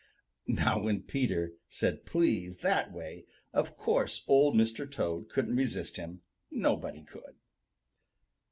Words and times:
Now 0.47 0.81
when 0.81 1.03
Peter 1.03 1.53
said 1.69 2.07
please 2.07 2.57
that 2.63 2.91
way, 2.91 3.27
of 3.53 3.77
course 3.77 4.23
Old 4.27 4.55
Mr. 4.55 4.89
Toad 4.89 5.29
couldn't 5.29 5.55
resist 5.55 5.97
him. 5.97 6.23
Nobody 6.49 7.03
could. 7.03 7.35